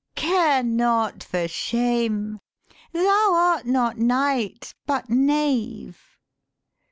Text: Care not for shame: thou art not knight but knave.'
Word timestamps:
Care 0.15 0.63
not 0.63 1.23
for 1.23 1.47
shame: 1.47 2.39
thou 2.91 3.33
art 3.35 3.67
not 3.67 3.99
knight 3.99 4.73
but 4.87 5.11
knave.' 5.11 6.17